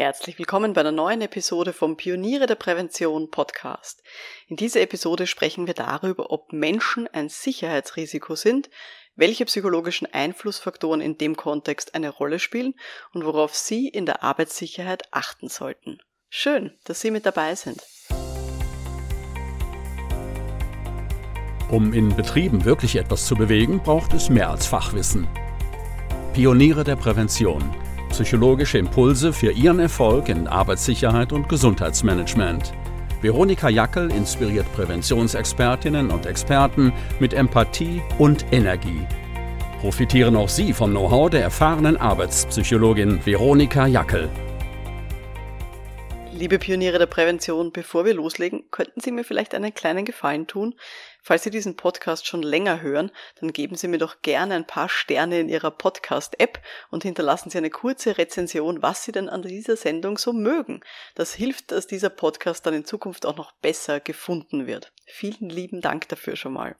[0.00, 4.02] Herzlich willkommen bei einer neuen Episode vom Pioniere der Prävention Podcast.
[4.46, 8.70] In dieser Episode sprechen wir darüber, ob Menschen ein Sicherheitsrisiko sind,
[9.14, 12.72] welche psychologischen Einflussfaktoren in dem Kontext eine Rolle spielen
[13.12, 15.98] und worauf Sie in der Arbeitssicherheit achten sollten.
[16.30, 17.82] Schön, dass Sie mit dabei sind.
[21.70, 25.28] Um in Betrieben wirklich etwas zu bewegen, braucht es mehr als Fachwissen.
[26.32, 27.62] Pioniere der Prävention–
[28.10, 32.72] psychologische Impulse für Ihren Erfolg in Arbeitssicherheit und Gesundheitsmanagement.
[33.22, 39.06] Veronika Jackel inspiriert Präventionsexpertinnen und Experten mit Empathie und Energie.
[39.80, 44.28] Profitieren auch Sie vom Know-how der erfahrenen Arbeitspsychologin Veronika Jackel.
[46.32, 50.74] Liebe Pioniere der Prävention, bevor wir loslegen, könnten Sie mir vielleicht einen kleinen Gefallen tun?
[51.22, 53.10] Falls Sie diesen Podcast schon länger hören,
[53.40, 57.58] dann geben Sie mir doch gerne ein paar Sterne in Ihrer Podcast-App und hinterlassen Sie
[57.58, 60.80] eine kurze Rezension, was Sie denn an dieser Sendung so mögen.
[61.14, 64.92] Das hilft, dass dieser Podcast dann in Zukunft auch noch besser gefunden wird.
[65.12, 66.76] Vielen lieben Dank dafür schon mal.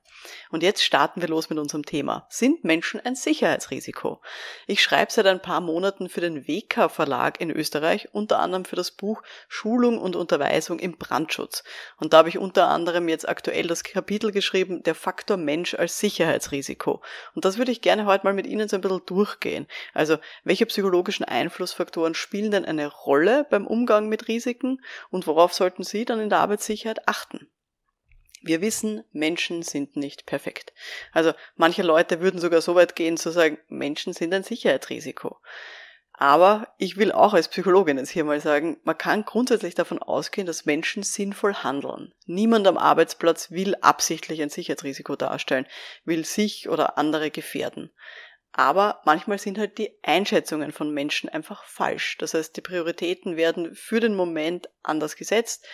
[0.51, 2.27] Und jetzt starten wir los mit unserem Thema.
[2.31, 4.21] Sind Menschen ein Sicherheitsrisiko?
[4.67, 8.77] Ich schreibe seit ein paar Monaten für den WK Verlag in Österreich, unter anderem für
[8.77, 11.65] das Buch Schulung und Unterweisung im Brandschutz.
[11.99, 15.75] Und da habe ich unter anderem jetzt aktuell das Kapitel Titel geschrieben, der Faktor Mensch
[15.75, 17.03] als Sicherheitsrisiko.
[17.35, 19.67] Und das würde ich gerne heute mal mit Ihnen so ein bisschen durchgehen.
[19.93, 25.83] Also, welche psychologischen Einflussfaktoren spielen denn eine Rolle beim Umgang mit Risiken und worauf sollten
[25.83, 27.49] Sie dann in der Arbeitssicherheit achten?
[28.43, 30.73] Wir wissen, Menschen sind nicht perfekt.
[31.13, 35.37] Also manche Leute würden sogar so weit gehen zu sagen, Menschen sind ein Sicherheitsrisiko.
[36.23, 40.47] Aber ich will auch als Psychologin jetzt hier mal sagen, man kann grundsätzlich davon ausgehen,
[40.47, 42.13] dass Menschen sinnvoll handeln.
[42.27, 45.67] Niemand am Arbeitsplatz will absichtlich ein Sicherheitsrisiko darstellen,
[46.05, 47.91] will sich oder andere gefährden.
[48.53, 52.19] Aber manchmal sind halt die Einschätzungen von Menschen einfach falsch.
[52.19, 55.67] Das heißt, die Prioritäten werden für den Moment anders gesetzt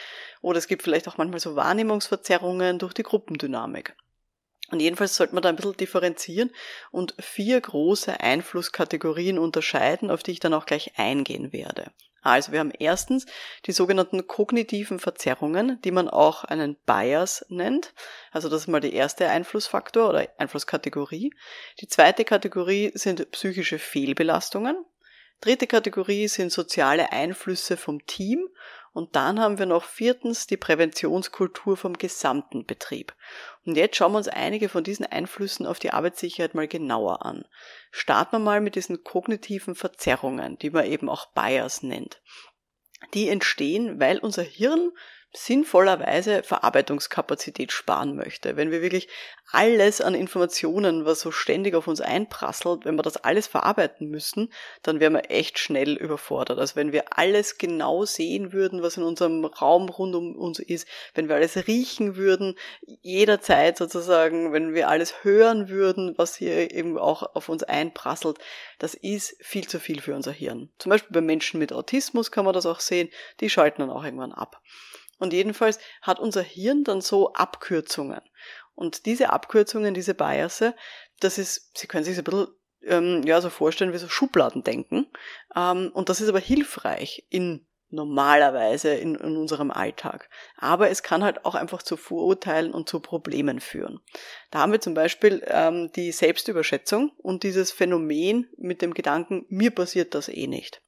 [0.43, 3.97] oder es gibt vielleicht auch manchmal so Wahrnehmungsverzerrungen durch die Gruppendynamik.
[4.71, 6.51] Und jedenfalls sollte man da ein bisschen differenzieren
[6.91, 11.93] und vier große Einflusskategorien unterscheiden, auf die ich dann auch gleich eingehen werde.
[12.23, 13.25] Also wir haben erstens
[13.67, 17.95] die sogenannten kognitiven Verzerrungen, die man auch einen Bias nennt.
[18.33, 21.33] Also das ist mal der erste Einflussfaktor oder Einflusskategorie.
[21.81, 24.77] Die zweite Kategorie sind psychische Fehlbelastungen.
[25.41, 28.49] Dritte Kategorie sind soziale Einflüsse vom Team
[28.97, 33.15] und dann haben wir noch viertens die Präventionskultur vom gesamten Betrieb.
[33.67, 37.45] Und jetzt schauen wir uns einige von diesen Einflüssen auf die Arbeitssicherheit mal genauer an.
[37.91, 42.23] Starten wir mal mit diesen kognitiven Verzerrungen, die man eben auch Bias nennt.
[43.13, 44.93] Die entstehen, weil unser Hirn
[45.37, 48.57] sinnvollerweise Verarbeitungskapazität sparen möchte.
[48.57, 49.09] Wenn wir wirklich
[49.53, 54.53] alles an Informationen, was so ständig auf uns einprasselt, wenn wir das alles verarbeiten müssen,
[54.83, 56.59] dann wären wir echt schnell überfordert.
[56.59, 60.89] Also wenn wir alles genau sehen würden, was in unserem Raum rund um uns ist,
[61.15, 62.57] wenn wir alles riechen würden,
[63.03, 68.39] jederzeit sozusagen, wenn wir alles hören würden, was hier eben auch auf uns einprasselt,
[68.79, 70.71] das ist viel zu viel für unser Hirn.
[70.79, 73.11] Zum Beispiel bei Menschen mit Autismus kann man das auch sehen,
[73.41, 74.61] die schalten dann auch irgendwann ab.
[75.19, 78.21] Und jedenfalls hat unser Hirn dann so Abkürzungen.
[78.75, 80.75] Und diese Abkürzungen, diese Biasse,
[81.21, 82.49] das ist, Sie können sich ein bisschen
[82.83, 85.07] ähm, ja, so vorstellen wie so Schubladendenken.
[85.55, 90.29] Ähm, und das ist aber hilfreich in normalerweise in, in unserem Alltag.
[90.57, 94.01] Aber es kann halt auch einfach zu Vorurteilen und zu Problemen führen.
[94.51, 99.71] Da haben wir zum Beispiel ähm, die Selbstüberschätzung und dieses Phänomen mit dem Gedanken, mir
[99.71, 100.83] passiert das eh nicht.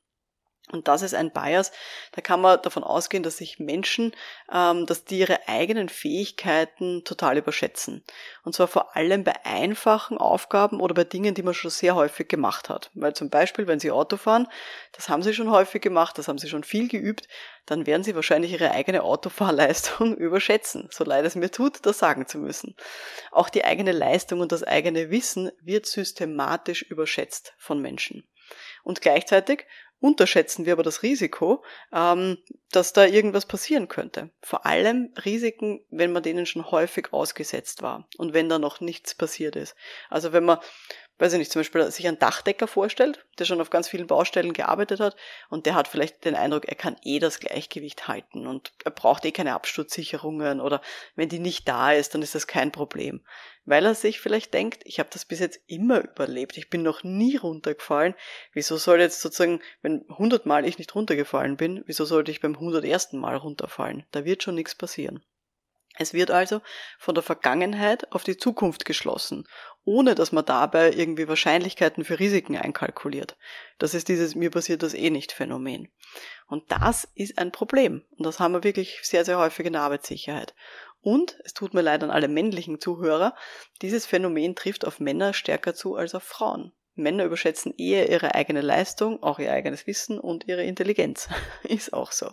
[0.72, 1.72] Und das ist ein Bias.
[2.12, 4.12] Da kann man davon ausgehen, dass sich Menschen,
[4.52, 8.04] ähm, dass die ihre eigenen Fähigkeiten total überschätzen.
[8.44, 12.28] Und zwar vor allem bei einfachen Aufgaben oder bei Dingen, die man schon sehr häufig
[12.28, 12.90] gemacht hat.
[12.94, 14.48] Weil zum Beispiel, wenn sie Auto fahren,
[14.92, 17.28] das haben sie schon häufig gemacht, das haben sie schon viel geübt,
[17.66, 20.88] dann werden sie wahrscheinlich ihre eigene Autofahrleistung überschätzen.
[20.90, 22.74] So leid es mir tut, das sagen zu müssen.
[23.30, 28.24] Auch die eigene Leistung und das eigene Wissen wird systematisch überschätzt von Menschen.
[28.82, 29.66] Und gleichzeitig
[30.00, 32.38] unterschätzen wir aber das Risiko, ähm,
[32.70, 34.30] dass da irgendwas passieren könnte.
[34.42, 39.14] Vor allem Risiken, wenn man denen schon häufig ausgesetzt war und wenn da noch nichts
[39.14, 39.74] passiert ist.
[40.08, 40.58] Also wenn man
[41.18, 44.52] weiß ich nicht, zum Beispiel sich einen Dachdecker vorstellt, der schon auf ganz vielen Baustellen
[44.52, 45.16] gearbeitet hat
[45.48, 49.24] und der hat vielleicht den Eindruck, er kann eh das Gleichgewicht halten und er braucht
[49.24, 50.80] eh keine Absturzsicherungen oder
[51.16, 53.24] wenn die nicht da ist, dann ist das kein Problem.
[53.64, 57.02] Weil er sich vielleicht denkt, ich habe das bis jetzt immer überlebt, ich bin noch
[57.02, 58.14] nie runtergefallen,
[58.52, 63.18] wieso soll jetzt sozusagen, wenn hundertmal ich nicht runtergefallen bin, wieso sollte ich beim hundertersten
[63.18, 64.06] Mal runterfallen?
[64.10, 65.22] Da wird schon nichts passieren.
[65.98, 66.60] Es wird also
[66.98, 69.46] von der Vergangenheit auf die Zukunft geschlossen,
[69.84, 73.36] ohne dass man dabei irgendwie Wahrscheinlichkeiten für Risiken einkalkuliert.
[73.78, 75.88] Das ist dieses mir passiert das eh nicht Phänomen.
[76.46, 78.04] Und das ist ein Problem.
[78.16, 80.54] Und das haben wir wirklich sehr, sehr häufig in der Arbeitssicherheit.
[81.00, 83.34] Und, es tut mir leid an alle männlichen Zuhörer,
[83.82, 86.72] dieses Phänomen trifft auf Männer stärker zu als auf Frauen.
[86.94, 91.28] Männer überschätzen eher ihre eigene Leistung, auch ihr eigenes Wissen und ihre Intelligenz.
[91.62, 92.32] ist auch so.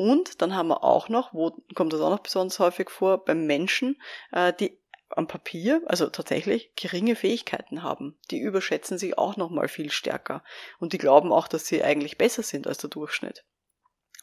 [0.00, 3.34] Und dann haben wir auch noch, wo kommt das auch noch besonders häufig vor, bei
[3.34, 4.00] Menschen,
[4.32, 4.78] äh, die
[5.10, 8.18] am Papier, also tatsächlich geringe Fähigkeiten haben.
[8.30, 10.42] Die überschätzen sich auch nochmal viel stärker.
[10.78, 13.44] Und die glauben auch, dass sie eigentlich besser sind als der Durchschnitt.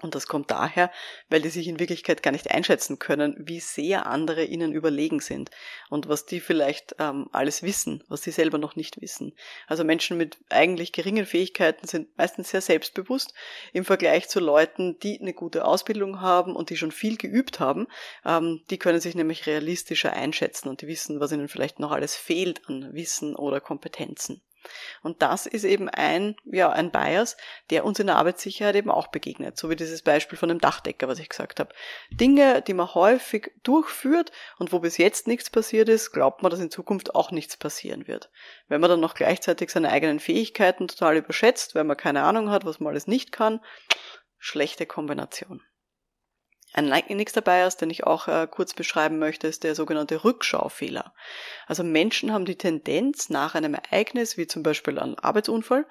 [0.01, 0.91] Und das kommt daher,
[1.27, 5.49] weil die sich in Wirklichkeit gar nicht einschätzen können, wie sehr andere ihnen überlegen sind
[5.89, 9.33] und was die vielleicht ähm, alles wissen, was sie selber noch nicht wissen.
[9.65, 13.33] Also Menschen mit eigentlich geringen Fähigkeiten sind meistens sehr selbstbewusst
[13.73, 17.87] im Vergleich zu Leuten, die eine gute Ausbildung haben und die schon viel geübt haben.
[18.23, 22.15] Ähm, die können sich nämlich realistischer einschätzen und die wissen, was ihnen vielleicht noch alles
[22.15, 24.43] fehlt an Wissen oder Kompetenzen.
[25.03, 27.37] Und das ist eben ein, ja, ein Bias,
[27.69, 29.57] der uns in der Arbeitssicherheit eben auch begegnet.
[29.57, 31.73] So wie dieses Beispiel von dem Dachdecker, was ich gesagt habe.
[32.11, 36.59] Dinge, die man häufig durchführt und wo bis jetzt nichts passiert ist, glaubt man, dass
[36.59, 38.29] in Zukunft auch nichts passieren wird.
[38.67, 42.65] Wenn man dann noch gleichzeitig seine eigenen Fähigkeiten total überschätzt, weil man keine Ahnung hat,
[42.65, 43.59] was man alles nicht kann,
[44.37, 45.61] schlechte Kombination.
[46.77, 51.11] Ein nächster Bias, den ich auch äh, kurz beschreiben möchte, ist der sogenannte Rückschaufehler.
[51.65, 55.87] Also Menschen haben die Tendenz, nach einem Ereignis, wie zum Beispiel einem Arbeitsunfall,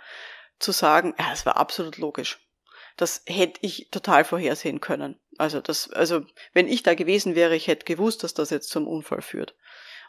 [0.60, 2.38] zu sagen, ja, es war absolut logisch.
[2.96, 5.18] Das hätte ich total vorhersehen können.
[5.38, 8.86] Also das, also wenn ich da gewesen wäre, ich hätte gewusst, dass das jetzt zum
[8.86, 9.56] Unfall führt.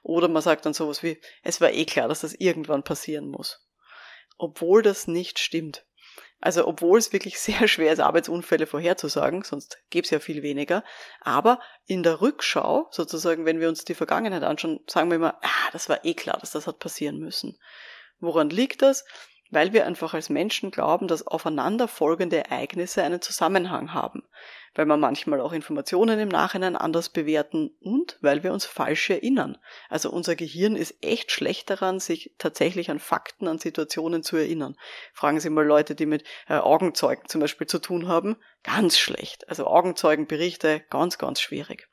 [0.03, 3.67] Oder man sagt dann sowas wie, es war eh klar, dass das irgendwann passieren muss.
[4.37, 5.86] Obwohl das nicht stimmt.
[6.39, 10.83] Also obwohl es wirklich sehr schwer ist, Arbeitsunfälle vorherzusagen, sonst gäbe es ja viel weniger.
[11.21, 15.69] Aber in der Rückschau, sozusagen, wenn wir uns die Vergangenheit anschauen, sagen wir immer, ah,
[15.71, 17.57] das war eh klar, dass das hat passieren müssen.
[18.19, 19.05] Woran liegt das?
[19.51, 24.23] Weil wir einfach als Menschen glauben, dass aufeinanderfolgende Ereignisse einen Zusammenhang haben,
[24.75, 29.57] weil wir manchmal auch Informationen im Nachhinein anders bewerten und weil wir uns falsch erinnern.
[29.89, 34.75] Also unser Gehirn ist echt schlecht daran, sich tatsächlich an Fakten, an Situationen zu erinnern.
[35.13, 39.47] Fragen Sie mal Leute, die mit äh, Augenzeugen zum Beispiel zu tun haben, ganz schlecht.
[39.49, 41.87] Also Augenzeugenberichte, ganz, ganz schwierig.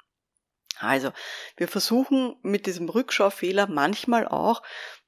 [0.78, 1.12] Also,
[1.56, 4.62] wir versuchen mit diesem Rückschaufehler manchmal auch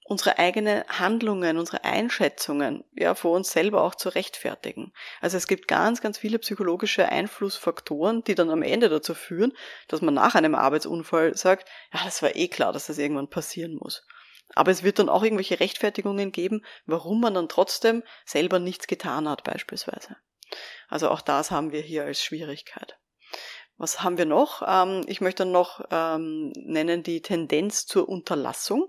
[0.09, 4.93] unsere eigenen Handlungen, unsere Einschätzungen ja vor uns selber auch zu rechtfertigen.
[5.21, 9.53] Also es gibt ganz, ganz viele psychologische Einflussfaktoren, die dann am Ende dazu führen,
[9.89, 13.75] dass man nach einem Arbeitsunfall sagt, ja, das war eh klar, dass das irgendwann passieren
[13.75, 14.07] muss.
[14.55, 19.29] Aber es wird dann auch irgendwelche Rechtfertigungen geben, warum man dann trotzdem selber nichts getan
[19.29, 20.17] hat beispielsweise.
[20.89, 22.97] Also auch das haben wir hier als Schwierigkeit.
[23.79, 24.63] Was haben wir noch?
[24.67, 28.89] Ähm, ich möchte noch ähm, nennen die Tendenz zur Unterlassung.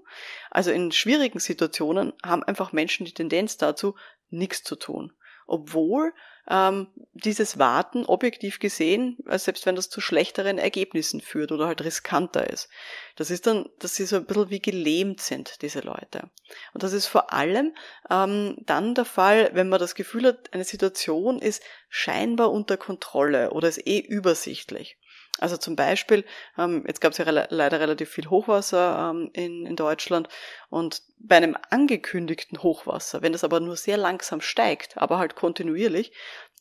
[0.50, 3.96] Also in schwierigen Situationen haben einfach Menschen die Tendenz dazu,
[4.30, 5.14] nichts zu tun
[5.48, 6.14] obwohl
[6.50, 11.84] ähm, dieses Warten objektiv gesehen, äh, selbst wenn das zu schlechteren Ergebnissen führt oder halt
[11.84, 12.70] riskanter ist.
[13.16, 16.30] Das ist dann, dass sie so ein bisschen wie gelähmt sind, diese Leute.
[16.74, 17.76] Und das ist vor allem
[18.10, 23.52] ähm, dann der Fall, wenn man das Gefühl hat, eine Situation ist scheinbar unter Kontrolle
[23.52, 24.98] oder ist eh übersichtlich.
[25.40, 26.26] Also zum Beispiel,
[26.58, 30.30] ähm, jetzt gab es ja re leider relativ viel Hochwasser ähm, in, in Deutschland
[30.70, 36.12] und bei einem angekündigten Hochwasser, wenn das aber nur sehr langsam steigt, aber halt kontinuierlich,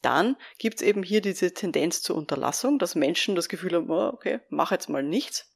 [0.02, 4.09] dann gibt es eben hier diese Tendenz zur Unterlassung, dass Menschen das Gefühl haben, oh,
[4.12, 5.52] okay, mach jetzt mal nichts.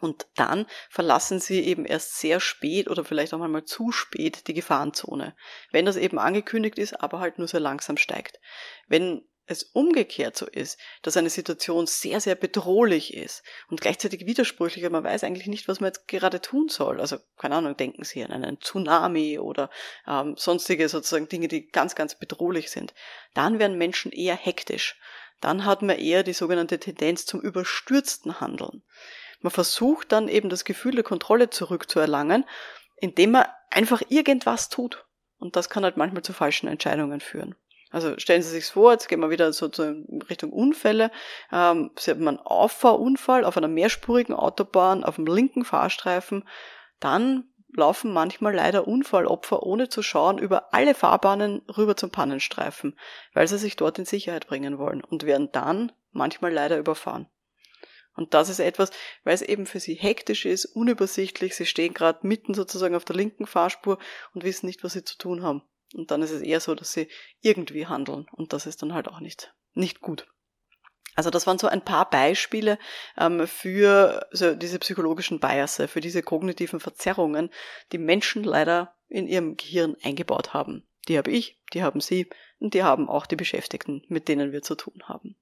[0.00, 4.54] Und dann verlassen sie eben erst sehr spät oder vielleicht auch mal zu spät die
[4.54, 5.36] Gefahrenzone.
[5.70, 8.40] Wenn das eben angekündigt ist, aber halt nur sehr langsam steigt.
[8.88, 14.88] Wenn es umgekehrt so ist, dass eine Situation sehr, sehr bedrohlich ist und gleichzeitig widersprüchlich,
[14.88, 17.00] man weiß eigentlich nicht, was man jetzt gerade tun soll.
[17.00, 19.70] Also, keine Ahnung, denken Sie an einen Tsunami oder
[20.06, 22.94] ähm, sonstige sozusagen Dinge, die ganz, ganz bedrohlich sind.
[23.34, 24.98] Dann werden Menschen eher hektisch.
[25.40, 28.84] Dann hat man eher die sogenannte Tendenz zum überstürzten Handeln.
[29.40, 32.44] Man versucht dann eben das Gefühl der Kontrolle zurückzuerlangen,
[33.00, 35.04] indem man einfach irgendwas tut.
[35.38, 37.56] Und das kann halt manchmal zu falschen Entscheidungen führen.
[37.92, 41.10] Also stellen Sie sich vor, jetzt gehen wir wieder so in Richtung Unfälle.
[41.52, 46.48] Ähm, Sie haben einen Auffahrunfall auf einer mehrspurigen Autobahn auf dem linken Fahrstreifen.
[47.00, 52.98] Dann laufen manchmal leider Unfallopfer, ohne zu schauen, über alle Fahrbahnen rüber zum Pannenstreifen,
[53.34, 57.28] weil sie sich dort in Sicherheit bringen wollen und werden dann manchmal leider überfahren.
[58.14, 58.90] Und das ist etwas,
[59.24, 63.16] weil es eben für sie hektisch ist, unübersichtlich, sie stehen gerade mitten sozusagen auf der
[63.16, 63.98] linken Fahrspur
[64.34, 65.62] und wissen nicht, was sie zu tun haben.
[65.94, 67.08] Und dann ist es eher so, dass sie
[67.40, 68.26] irgendwie handeln.
[68.32, 70.26] Und das ist dann halt auch nicht, nicht gut.
[71.14, 72.78] Also das waren so ein paar Beispiele
[73.18, 77.50] ähm, für so diese psychologischen Biasse, für diese kognitiven Verzerrungen,
[77.92, 80.86] die Menschen leider in ihrem Gehirn eingebaut haben.
[81.08, 82.30] Die habe ich, die haben Sie
[82.60, 85.36] und die haben auch die Beschäftigten, mit denen wir zu tun haben.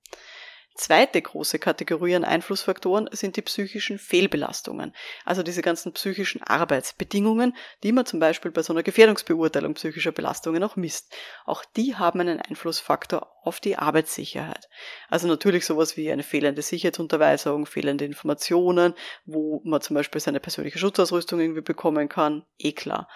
[0.76, 7.92] Zweite große Kategorie an Einflussfaktoren sind die psychischen Fehlbelastungen, also diese ganzen psychischen Arbeitsbedingungen, die
[7.92, 11.12] man zum Beispiel bei so einer Gefährdungsbeurteilung psychischer Belastungen auch misst.
[11.44, 14.68] Auch die haben einen Einflussfaktor auf die Arbeitssicherheit.
[15.08, 18.94] Also natürlich sowas wie eine fehlende Sicherheitsunterweisung, fehlende Informationen,
[19.26, 23.08] wo man zum Beispiel seine persönliche Schutzausrüstung irgendwie bekommen kann, eh klar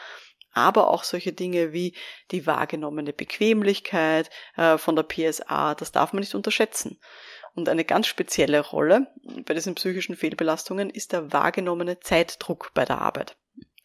[0.54, 1.94] aber auch solche Dinge wie
[2.30, 7.00] die wahrgenommene Bequemlichkeit äh, von der PSA, das darf man nicht unterschätzen.
[7.54, 9.06] Und eine ganz spezielle Rolle
[9.44, 13.37] bei diesen psychischen Fehlbelastungen ist der wahrgenommene Zeitdruck bei der Arbeit.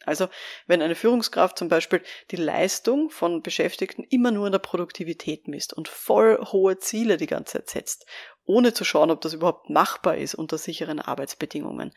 [0.06, 0.28] Also
[0.66, 5.72] wenn eine Führungskraft zum Beispiel die Leistung von Beschäftigten immer nur in der Produktivität misst
[5.72, 8.06] und voll hohe Ziele die ganze Zeit setzt,
[8.44, 11.92] ohne zu schauen, ob das überhaupt machbar ist unter sicheren Arbeitsbedingungen,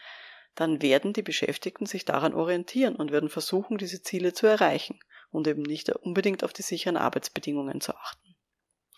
[0.56, 5.00] dann werden die Beschäftigten sich daran orientieren und werden versuchen, diese Ziele zu erreichen
[5.32, 8.23] und eben nicht unbedingt auf die sicheren Arbeitsbedingungen zu achten.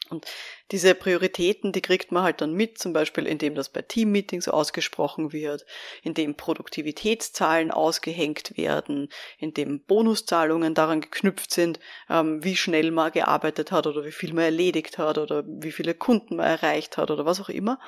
[0.10, 0.26] Und
[0.72, 5.32] diese Prioritäten, die kriegt man halt dann mit, zum Beispiel indem das bei Teammeetings ausgesprochen
[5.34, 5.66] wird,
[6.04, 13.88] indem Produktivitätszahlen ausgehängt werden, indem Bonuszahlungen daran geknüpft sind, ähm, wie schnell man gearbeitet hat
[13.88, 17.42] oder wie viel man erledigt hat oder wie viele Kunden man erreicht hat oder was
[17.42, 17.80] auch immer.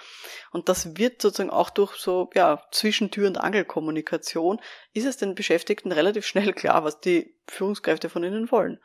[0.51, 4.59] Und das wird sozusagen auch durch so, ja, Zwischentür- und Angelkommunikation
[4.93, 8.79] ist es den Beschäftigten relativ schnell klar, was die Führungskräfte von ihnen wollen.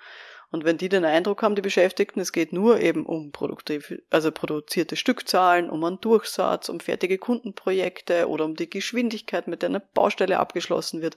[0.52, 4.30] Und wenn die den Eindruck haben, die Beschäftigten, es geht nur eben um produktiv, also
[4.30, 9.80] produzierte Stückzahlen, um einen Durchsatz, um fertige Kundenprojekte oder um die Geschwindigkeit, mit der eine
[9.80, 11.16] Baustelle abgeschlossen wird,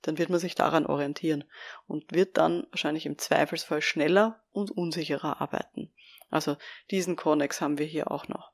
[0.00, 1.44] dann wird man sich daran orientieren
[1.88, 5.92] und wird dann wahrscheinlich im Zweifelsfall schneller und unsicherer arbeiten.
[6.30, 6.56] Also
[6.90, 8.50] diesen Konnex haben wir hier auch noch.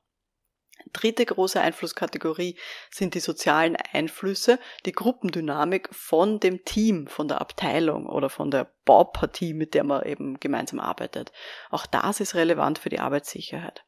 [0.93, 2.57] Dritte große Einflusskategorie
[2.91, 8.71] sind die sozialen Einflüsse, die Gruppendynamik von dem Team, von der Abteilung oder von der
[8.85, 11.31] Baupartie, mit der man eben gemeinsam arbeitet.
[11.69, 13.83] Auch das ist relevant für die Arbeitssicherheit.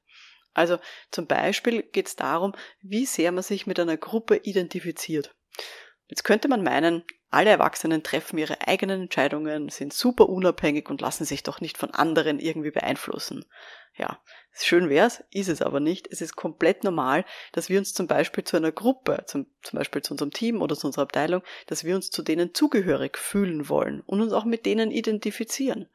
[0.53, 0.77] Also
[1.11, 5.35] zum Beispiel geht es darum, wie sehr man sich mit einer Gruppe identifiziert.
[6.07, 11.25] Jetzt könnte man meinen, alle Erwachsenen treffen ihre eigenen Entscheidungen, sind super unabhängig und lassen
[11.25, 13.45] sich doch nicht von anderen irgendwie beeinflussen.
[13.95, 14.19] Ja,
[14.65, 16.07] schön wär's, ist es aber nicht.
[16.11, 20.01] Es ist komplett normal, dass wir uns zum Beispiel zu einer Gruppe, zum, zum Beispiel
[20.01, 24.01] zu unserem Team oder zu unserer Abteilung, dass wir uns zu denen zugehörig fühlen wollen
[24.05, 25.87] und uns auch mit denen identifizieren.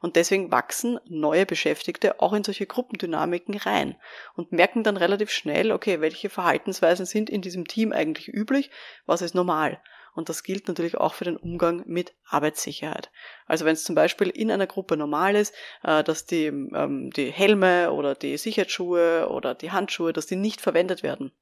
[0.00, 3.96] Und deswegen wachsen neue Beschäftigte auch in solche Gruppendynamiken rein
[4.34, 8.70] und merken dann relativ schnell, okay, welche Verhaltensweisen sind in diesem Team eigentlich üblich,
[9.06, 9.80] was ist normal.
[10.14, 13.10] Und das gilt natürlich auch für den Umgang mit Arbeitssicherheit.
[13.46, 17.30] Also wenn es zum Beispiel in einer Gruppe normal ist, äh, dass die, ähm, die
[17.30, 21.32] Helme oder die Sicherheitsschuhe oder die Handschuhe, dass die nicht verwendet werden.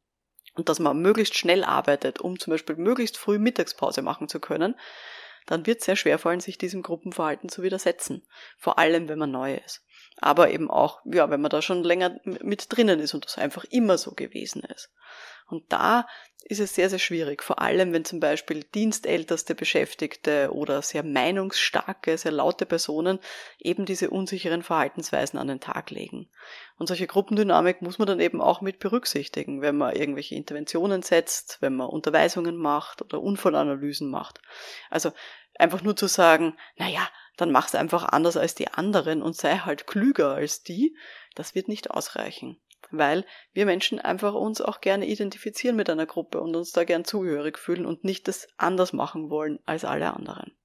[0.54, 4.74] Und dass man möglichst schnell arbeitet, um zum Beispiel möglichst früh Mittagspause machen zu können,
[5.46, 8.26] dann wird es sehr schwer fallen, sich diesem Gruppenverhalten zu widersetzen.
[8.56, 9.84] Vor allem, wenn man neu ist.
[10.18, 13.64] Aber eben auch, ja, wenn man da schon länger mit drinnen ist und das einfach
[13.64, 14.92] immer so gewesen ist.
[15.50, 16.06] Und da
[16.44, 22.16] ist es sehr, sehr schwierig, vor allem wenn zum Beispiel dienstälteste Beschäftigte oder sehr meinungsstarke,
[22.16, 23.18] sehr laute Personen
[23.58, 26.30] eben diese unsicheren Verhaltensweisen an den Tag legen.
[26.78, 31.58] Und solche Gruppendynamik muss man dann eben auch mit berücksichtigen, wenn man irgendwelche Interventionen setzt,
[31.60, 34.40] wenn man Unterweisungen macht oder Unfallanalysen macht.
[34.88, 35.12] Also
[35.56, 39.86] einfach nur zu sagen, naja, dann mach's einfach anders als die anderen und sei halt
[39.86, 40.96] klüger als die,
[41.34, 42.58] das wird nicht ausreichen
[42.92, 47.04] weil wir Menschen einfach uns auch gerne identifizieren mit einer Gruppe und uns da gern
[47.04, 50.56] zugehörig fühlen und nicht das anders machen wollen als alle anderen.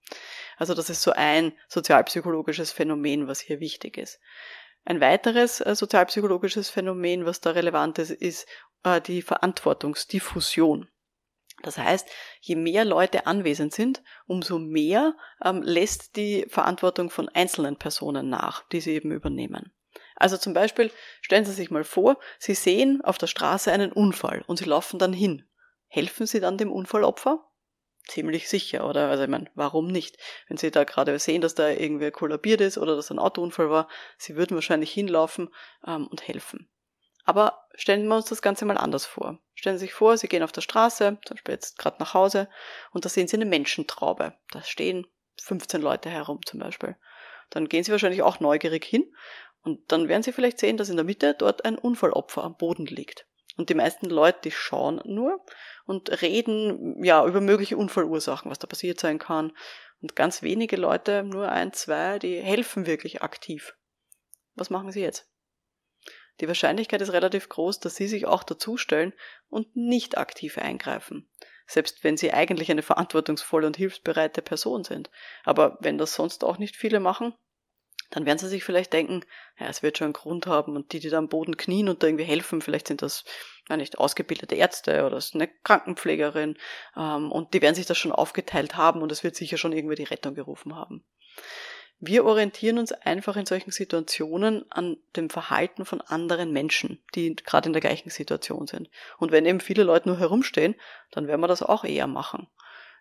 [0.57, 4.19] Also das ist so ein sozialpsychologisches Phänomen, was hier wichtig ist.
[4.85, 8.47] Ein weiteres äh, sozialpsychologisches Phänomen, was da relevant ist, ist
[8.83, 10.87] äh, die Verantwortungsdiffusion.
[11.63, 12.07] Das heißt,
[12.41, 18.67] je mehr Leute anwesend sind, umso mehr ähm, lässt die Verantwortung von einzelnen Personen nach,
[18.69, 19.74] die sie eben übernehmen.
[20.15, 20.91] Also zum Beispiel
[21.21, 24.97] stellen Sie sich mal vor, Sie sehen auf der Straße einen Unfall und Sie laufen
[24.97, 25.47] dann hin.
[25.87, 27.45] Helfen Sie dann dem Unfallopfer?
[28.07, 29.09] Ziemlich sicher, oder?
[29.09, 30.17] Also ich meine, warum nicht?
[30.47, 33.87] Wenn Sie da gerade sehen, dass da irgendwer kollabiert ist oder dass ein Autounfall war,
[34.17, 35.49] Sie würden wahrscheinlich hinlaufen
[35.85, 36.69] ähm, und helfen.
[37.25, 39.39] Aber stellen wir uns das Ganze mal anders vor.
[39.55, 42.47] Stellen Sie sich vor, Sie gehen auf der Straße, zum Beispiel jetzt gerade nach Hause,
[42.91, 44.33] und da sehen Sie eine Menschentraube.
[44.51, 45.07] Da stehen
[45.41, 46.95] 15 Leute herum zum Beispiel.
[47.49, 49.11] Dann gehen Sie wahrscheinlich auch neugierig hin
[49.65, 52.85] und dann werden Sie vielleicht sehen, dass in der Mitte dort ein Unfallopfer am Boden
[52.85, 53.25] liegt.
[53.57, 55.43] Und die meisten Leute, die schauen nur
[55.85, 59.53] und reden ja über mögliche Unfallursachen, was da passiert sein kann.
[60.01, 63.75] Und ganz wenige Leute, nur ein, zwei, die helfen wirklich aktiv.
[64.55, 65.29] Was machen Sie jetzt?
[66.41, 69.13] die Wahrscheinlichkeit ist relativ groß, dass sie sich auch dazustellen
[69.49, 71.29] und nicht aktiv eingreifen.
[71.67, 75.09] Selbst wenn sie eigentlich eine verantwortungsvolle und hilfsbereite Person sind.
[75.43, 77.33] Aber wenn das sonst auch nicht viele machen,
[78.09, 79.21] dann werden sie sich vielleicht denken,
[79.59, 82.03] ja, es wird schon einen Grund haben und die, die da am Boden knien und
[82.03, 83.25] da irgendwie helfen, vielleicht sind das
[83.69, 86.57] ja nicht ausgebildete Ärzte oder ist eine Krankenpflegerin
[86.95, 89.95] ähm, und die werden sich das schon aufgeteilt haben und es wird sicher schon irgendwie
[89.95, 91.03] die Rettung gerufen haben.
[91.99, 97.67] Wir orientieren uns einfach in solchen Situationen an dem Verhalten von anderen Menschen, die gerade
[97.67, 98.89] in der gleichen Situation sind.
[99.17, 100.75] Und wenn eben viele Leute nur herumstehen,
[101.11, 102.47] dann werden wir das auch eher machen.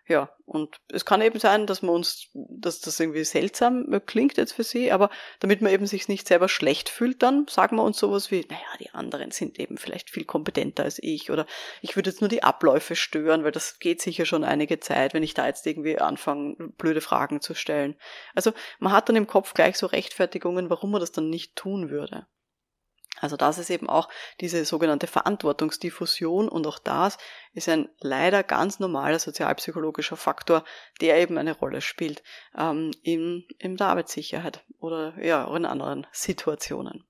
[0.07, 4.53] Ja, und es kann eben sein, dass man uns, dass das irgendwie seltsam klingt jetzt
[4.53, 5.09] für sie, aber
[5.39, 8.77] damit man eben sich nicht selber schlecht fühlt, dann sagen wir uns sowas wie, naja,
[8.79, 11.47] die anderen sind eben vielleicht viel kompetenter als ich oder
[11.81, 15.23] ich würde jetzt nur die Abläufe stören, weil das geht sicher schon einige Zeit, wenn
[15.23, 17.95] ich da jetzt irgendwie anfange, blöde Fragen zu stellen.
[18.35, 21.89] Also man hat dann im Kopf gleich so Rechtfertigungen, warum man das dann nicht tun
[21.89, 22.27] würde.
[23.19, 24.09] Also das ist eben auch
[24.41, 27.17] diese sogenannte Verantwortungsdiffusion und auch das
[27.53, 30.63] ist ein leider ganz normaler sozialpsychologischer Faktor,
[31.01, 32.23] der eben eine Rolle spielt
[32.57, 37.05] ähm, in, in der Arbeitssicherheit oder ja auch in anderen Situationen.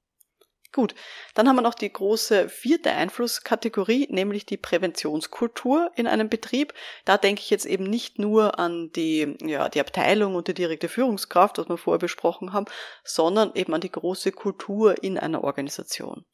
[0.76, 0.94] Gut,
[1.36, 6.74] dann haben wir noch die große vierte Einflusskategorie, nämlich die Präventionskultur in einem Betrieb.
[7.06, 10.90] Da denke ich jetzt eben nicht nur an die, ja, die Abteilung und die direkte
[10.90, 12.66] Führungskraft, was wir vorher besprochen haben,
[13.06, 16.26] sondern eben an die große Kultur in einer Organisation.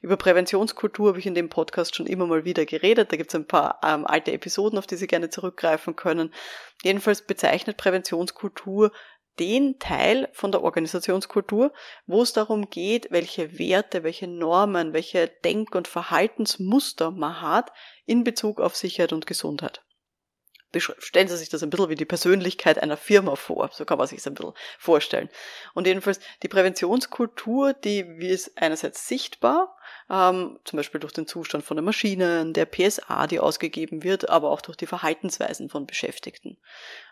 [0.00, 3.10] Über Präventionskultur habe ich in dem Podcast schon immer mal wieder geredet.
[3.10, 6.32] Da gibt es ein paar ähm, alte Episoden, auf die Sie gerne zurückgreifen können.
[6.84, 8.92] Jedenfalls bezeichnet Präventionskultur
[9.38, 11.72] den Teil von der Organisationskultur,
[12.06, 17.72] wo es darum geht, welche Werte, welche Normen, welche Denk- und Verhaltensmuster man hat
[18.06, 19.82] in Bezug auf Sicherheit und Gesundheit.
[20.76, 23.70] Stellen Sie sich das ein bisschen wie die Persönlichkeit einer Firma vor.
[23.72, 25.30] So kann man sich das ein bisschen vorstellen.
[25.74, 29.74] Und jedenfalls die Präventionskultur, die ist einerseits sichtbar,
[30.10, 34.50] ähm, zum Beispiel durch den Zustand von der Maschinen, der PSA, die ausgegeben wird, aber
[34.50, 36.58] auch durch die Verhaltensweisen von Beschäftigten.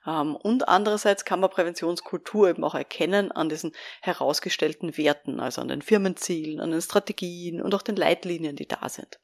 [0.07, 3.73] Ähm, und andererseits kann man Präventionskultur eben auch erkennen an diesen
[4.03, 8.89] herausgestellten Werten, also an den Firmenzielen, an den Strategien und auch den Leitlinien, die da
[8.89, 9.19] sind.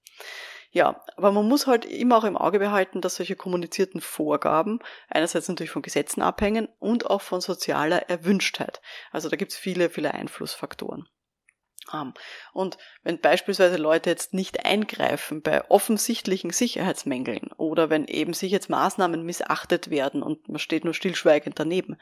[0.74, 5.46] Ja, aber man muss halt immer auch im Auge behalten, dass solche kommunizierten Vorgaben einerseits
[5.46, 8.80] natürlich von Gesetzen abhängen und auch von sozialer Erwünschtheit.
[9.10, 11.06] Also da gibt's viele, viele Einflussfaktoren.
[12.54, 19.90] Und wenn beispielsweise Leute jetzt nicht eingreifen bei offensichtlichen Sicherheitsmängeln oder wenn eben Sicherheitsmaßnahmen missachtet
[19.90, 22.00] werden und man steht nur stillschweigend daneben,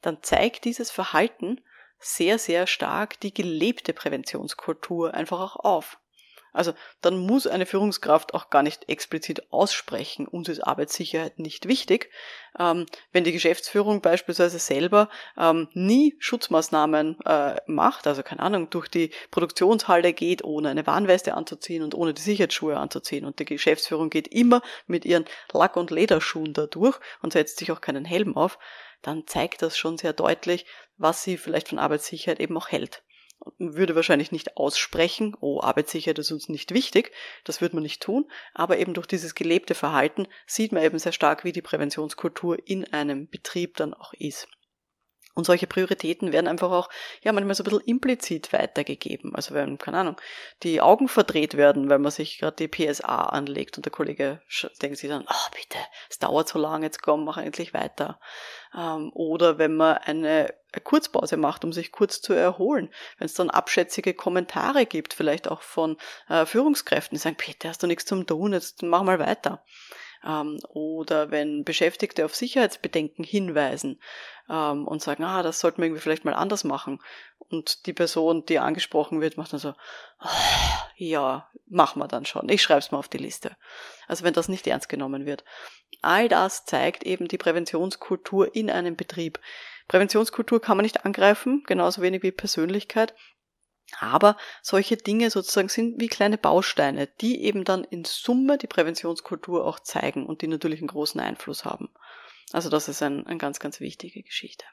[0.00, 1.60] dann zeigt dieses Verhalten
[1.98, 6.00] sehr, sehr stark die gelebte Präventionskultur einfach auch auf.
[6.52, 12.10] Also dann muss eine Führungskraft auch gar nicht explizit aussprechen, uns ist Arbeitssicherheit nicht wichtig.
[12.58, 15.08] Ähm, wenn die Geschäftsführung beispielsweise selber
[15.38, 21.34] ähm, nie Schutzmaßnahmen äh, macht, also keine Ahnung, durch die Produktionshalle geht, ohne eine Warnweste
[21.34, 25.90] anzuziehen und ohne die Sicherheitsschuhe anzuziehen und die Geschäftsführung geht immer mit ihren Lack- und
[25.90, 28.58] Lederschuhen da durch und setzt sich auch keinen Helm auf,
[29.02, 30.66] dann zeigt das schon sehr deutlich,
[30.98, 33.02] was sie vielleicht von Arbeitssicherheit eben auch hält
[33.58, 37.12] würde wahrscheinlich nicht aussprechen, oh, Arbeitssicherheit ist uns nicht wichtig,
[37.44, 41.12] das würde man nicht tun, aber eben durch dieses gelebte Verhalten sieht man eben sehr
[41.12, 44.48] stark, wie die Präventionskultur in einem Betrieb dann auch ist.
[45.34, 46.88] Und solche Prioritäten werden einfach auch,
[47.22, 49.34] ja, manchmal so ein bisschen implizit weitergegeben.
[49.34, 50.20] Also wenn, keine Ahnung,
[50.64, 54.42] die Augen verdreht werden, weil man sich gerade die PSA anlegt und der Kollege
[54.82, 55.78] denkt sich dann, oh bitte,
[56.10, 58.20] es dauert so lange, jetzt komm, mach endlich weiter.
[58.76, 62.90] Ähm, oder wenn man eine Kurzpause macht, um sich kurz zu erholen.
[63.18, 65.96] Wenn es dann abschätzige Kommentare gibt, vielleicht auch von
[66.28, 69.64] äh, Führungskräften, die sagen, Peter, hast du nichts zum tun, jetzt mach mal weiter
[70.24, 74.00] ähm, oder wenn Beschäftigte auf Sicherheitsbedenken hinweisen
[74.48, 77.00] ähm, und sagen, ah, das sollten wir irgendwie vielleicht mal anders machen.
[77.38, 79.74] Und die Person, die angesprochen wird, macht dann so,
[80.22, 80.28] oh,
[80.96, 82.48] ja, machen wir dann schon.
[82.48, 83.56] Ich schreibe es mal auf die Liste.
[84.06, 85.44] Also wenn das nicht ernst genommen wird.
[86.02, 89.40] All das zeigt eben die Präventionskultur in einem Betrieb.
[89.90, 93.12] Präventionskultur kann man nicht angreifen, genauso wenig wie Persönlichkeit.
[93.98, 99.66] Aber solche Dinge sozusagen sind wie kleine Bausteine, die eben dann in Summe die Präventionskultur
[99.66, 101.88] auch zeigen und die natürlich einen großen Einfluss haben.
[102.52, 104.64] Also das ist ein, eine ganz, ganz wichtige Geschichte.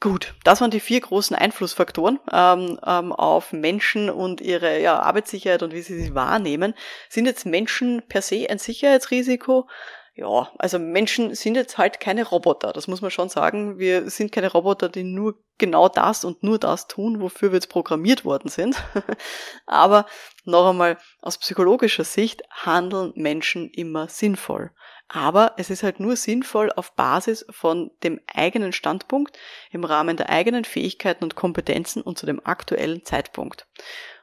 [0.00, 5.62] Gut, das waren die vier großen Einflussfaktoren ähm, ähm, auf Menschen und ihre ja, Arbeitssicherheit
[5.62, 6.74] und wie sie sie wahrnehmen.
[7.08, 9.68] Sind jetzt Menschen per se ein Sicherheitsrisiko?
[10.18, 13.78] Ja, also Menschen sind jetzt halt keine Roboter, das muss man schon sagen.
[13.78, 17.68] Wir sind keine Roboter, die nur genau das und nur das tun, wofür wir jetzt
[17.68, 18.82] programmiert worden sind.
[19.66, 20.06] Aber
[20.44, 24.70] noch einmal, aus psychologischer Sicht handeln Menschen immer sinnvoll.
[25.08, 29.38] Aber es ist halt nur sinnvoll auf Basis von dem eigenen Standpunkt,
[29.70, 33.66] im Rahmen der eigenen Fähigkeiten und Kompetenzen und zu dem aktuellen Zeitpunkt.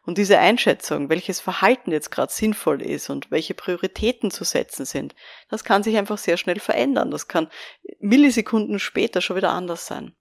[0.06, 5.16] Und diese Einschätzung, welches Verhalten jetzt gerade sinnvoll ist und welche Prioritäten zu setzen sind,
[5.50, 7.10] das kann sich einfach sehr schnell verändern.
[7.10, 7.50] Das kann
[8.00, 10.14] Millisekunden später schon wieder anders sein.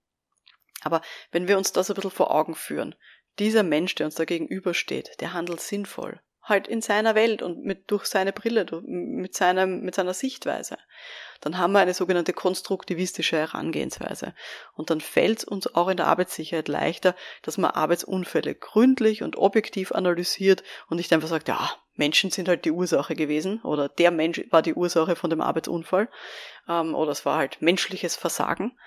[0.83, 2.95] Aber wenn wir uns das ein bisschen vor Augen führen,
[3.39, 6.21] dieser Mensch, der uns da gegenübersteht, der handelt sinnvoll.
[6.41, 10.77] Halt in seiner Welt und mit, durch seine Brille, mit, seinem, mit seiner Sichtweise.
[11.43, 14.33] Dann haben wir eine sogenannte konstruktivistische Herangehensweise.
[14.75, 19.37] Und dann fällt es uns auch in der Arbeitssicherheit leichter, dass man Arbeitsunfälle gründlich und
[19.37, 24.09] objektiv analysiert und nicht einfach sagt, ja, Menschen sind halt die Ursache gewesen oder der
[24.11, 26.09] Mensch war die Ursache von dem Arbeitsunfall
[26.69, 28.79] ähm, oder es war halt menschliches Versagen.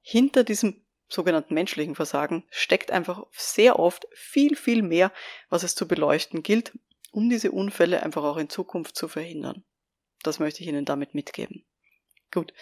[0.00, 5.12] Hinter diesem sogenannten menschlichen Versagen steckt einfach sehr oft viel, viel mehr,
[5.50, 6.72] was es zu beleuchten gilt,
[7.12, 9.64] um diese Unfälle einfach auch in Zukunft zu verhindern.
[10.22, 11.66] Das möchte ich Ihnen damit mitgeben.
[12.32, 12.52] Gut.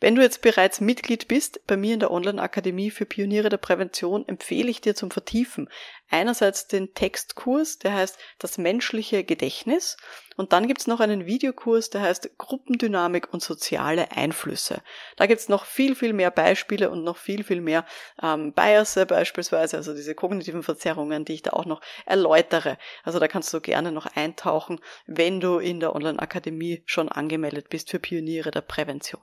[0.00, 4.26] Wenn du jetzt bereits Mitglied bist, bei mir in der Online-Akademie für Pioniere der Prävention
[4.26, 5.68] empfehle ich dir zum Vertiefen
[6.12, 9.96] einerseits den Textkurs, der heißt Das menschliche Gedächtnis
[10.36, 14.82] und dann gibt's noch einen Videokurs, der heißt Gruppendynamik und soziale Einflüsse.
[15.16, 17.84] Da gibt's noch viel, viel mehr Beispiele und noch viel, viel mehr
[18.22, 22.78] ähm, Biases beispielsweise, also diese kognitiven Verzerrungen, die ich da auch noch erläutere.
[23.04, 27.90] Also da kannst du gerne noch eintauchen, wenn du in der Online-Akademie schon angemeldet bist
[27.90, 29.22] für Pioniere der Prävention.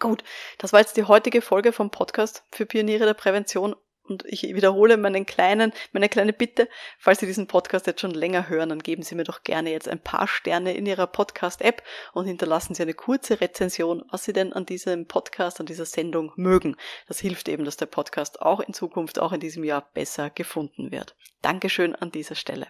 [0.00, 0.22] Gut,
[0.58, 3.74] das war jetzt die heutige Folge vom Podcast für Pioniere der Prävention.
[4.08, 6.68] Und ich wiederhole meinen kleinen, meine kleine Bitte,
[6.98, 9.88] falls Sie diesen Podcast jetzt schon länger hören, dann geben Sie mir doch gerne jetzt
[9.88, 14.52] ein paar Sterne in Ihrer Podcast-App und hinterlassen Sie eine kurze Rezension, was Sie denn
[14.52, 16.76] an diesem Podcast, an dieser Sendung mögen.
[17.06, 20.90] Das hilft eben, dass der Podcast auch in Zukunft, auch in diesem Jahr besser gefunden
[20.90, 21.14] wird.
[21.42, 22.66] Dankeschön an dieser Stelle.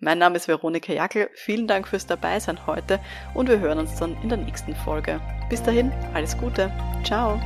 [0.00, 1.30] Mein Name ist Veronika Jackel.
[1.34, 2.98] Vielen Dank fürs Dabeisein heute
[3.34, 5.20] und wir hören uns dann in der nächsten Folge.
[5.48, 6.72] Bis dahin, alles Gute.
[7.04, 7.40] Ciao.